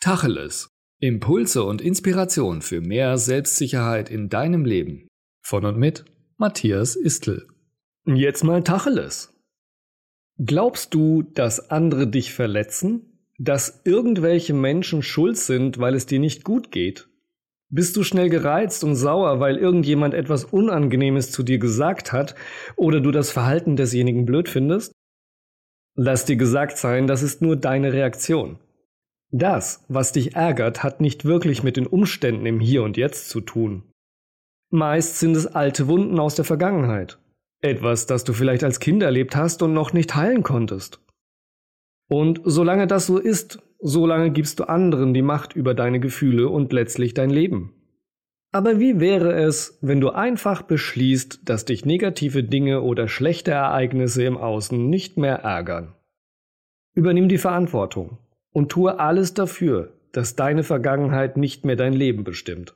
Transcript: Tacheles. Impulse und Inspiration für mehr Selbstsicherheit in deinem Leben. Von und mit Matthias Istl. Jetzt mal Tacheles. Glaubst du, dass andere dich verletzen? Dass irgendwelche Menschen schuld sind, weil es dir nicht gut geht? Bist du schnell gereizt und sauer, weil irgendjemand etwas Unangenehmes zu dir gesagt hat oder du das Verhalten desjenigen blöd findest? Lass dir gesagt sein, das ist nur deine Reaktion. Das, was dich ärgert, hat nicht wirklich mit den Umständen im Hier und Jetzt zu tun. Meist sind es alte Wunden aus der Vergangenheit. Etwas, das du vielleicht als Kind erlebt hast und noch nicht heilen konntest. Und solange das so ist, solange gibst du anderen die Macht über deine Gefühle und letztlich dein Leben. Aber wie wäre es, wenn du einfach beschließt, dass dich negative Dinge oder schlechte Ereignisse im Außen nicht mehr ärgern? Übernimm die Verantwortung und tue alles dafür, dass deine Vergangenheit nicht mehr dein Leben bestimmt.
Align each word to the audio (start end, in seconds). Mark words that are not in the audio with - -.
Tacheles. 0.00 0.70
Impulse 1.00 1.64
und 1.64 1.80
Inspiration 1.80 2.62
für 2.62 2.80
mehr 2.80 3.18
Selbstsicherheit 3.18 4.10
in 4.10 4.28
deinem 4.28 4.64
Leben. 4.64 5.08
Von 5.42 5.64
und 5.64 5.76
mit 5.76 6.04
Matthias 6.36 6.94
Istl. 6.94 7.48
Jetzt 8.06 8.44
mal 8.44 8.62
Tacheles. 8.62 9.34
Glaubst 10.38 10.94
du, 10.94 11.22
dass 11.22 11.70
andere 11.70 12.06
dich 12.06 12.32
verletzen? 12.32 13.18
Dass 13.38 13.80
irgendwelche 13.84 14.54
Menschen 14.54 15.02
schuld 15.02 15.36
sind, 15.36 15.78
weil 15.78 15.96
es 15.96 16.06
dir 16.06 16.20
nicht 16.20 16.44
gut 16.44 16.70
geht? 16.70 17.08
Bist 17.68 17.96
du 17.96 18.04
schnell 18.04 18.28
gereizt 18.28 18.84
und 18.84 18.94
sauer, 18.94 19.40
weil 19.40 19.56
irgendjemand 19.56 20.14
etwas 20.14 20.44
Unangenehmes 20.44 21.32
zu 21.32 21.42
dir 21.42 21.58
gesagt 21.58 22.12
hat 22.12 22.36
oder 22.76 23.00
du 23.00 23.10
das 23.10 23.32
Verhalten 23.32 23.74
desjenigen 23.74 24.26
blöd 24.26 24.48
findest? 24.48 24.92
Lass 25.96 26.24
dir 26.24 26.36
gesagt 26.36 26.78
sein, 26.78 27.08
das 27.08 27.24
ist 27.24 27.42
nur 27.42 27.56
deine 27.56 27.92
Reaktion. 27.92 28.60
Das, 29.30 29.84
was 29.88 30.12
dich 30.12 30.36
ärgert, 30.36 30.82
hat 30.82 31.00
nicht 31.00 31.24
wirklich 31.24 31.62
mit 31.62 31.76
den 31.76 31.86
Umständen 31.86 32.46
im 32.46 32.60
Hier 32.60 32.82
und 32.82 32.96
Jetzt 32.96 33.28
zu 33.28 33.40
tun. 33.40 33.82
Meist 34.70 35.18
sind 35.18 35.36
es 35.36 35.46
alte 35.46 35.86
Wunden 35.86 36.18
aus 36.18 36.34
der 36.34 36.44
Vergangenheit. 36.46 37.18
Etwas, 37.60 38.06
das 38.06 38.24
du 38.24 38.32
vielleicht 38.32 38.64
als 38.64 38.80
Kind 38.80 39.02
erlebt 39.02 39.36
hast 39.36 39.62
und 39.62 39.74
noch 39.74 39.92
nicht 39.92 40.14
heilen 40.14 40.42
konntest. 40.42 41.00
Und 42.08 42.40
solange 42.44 42.86
das 42.86 43.06
so 43.06 43.18
ist, 43.18 43.60
solange 43.80 44.30
gibst 44.30 44.60
du 44.60 44.64
anderen 44.64 45.12
die 45.12 45.22
Macht 45.22 45.54
über 45.54 45.74
deine 45.74 46.00
Gefühle 46.00 46.48
und 46.48 46.72
letztlich 46.72 47.12
dein 47.12 47.30
Leben. 47.30 47.74
Aber 48.50 48.80
wie 48.80 48.98
wäre 48.98 49.34
es, 49.34 49.78
wenn 49.82 50.00
du 50.00 50.08
einfach 50.08 50.62
beschließt, 50.62 51.40
dass 51.44 51.66
dich 51.66 51.84
negative 51.84 52.44
Dinge 52.44 52.80
oder 52.80 53.08
schlechte 53.08 53.50
Ereignisse 53.50 54.24
im 54.24 54.38
Außen 54.38 54.88
nicht 54.88 55.18
mehr 55.18 55.40
ärgern? 55.40 55.94
Übernimm 56.94 57.28
die 57.28 57.36
Verantwortung 57.36 58.18
und 58.58 58.70
tue 58.70 58.98
alles 58.98 59.34
dafür, 59.34 59.92
dass 60.10 60.34
deine 60.34 60.64
Vergangenheit 60.64 61.36
nicht 61.36 61.64
mehr 61.64 61.76
dein 61.76 61.92
Leben 61.92 62.24
bestimmt. 62.24 62.74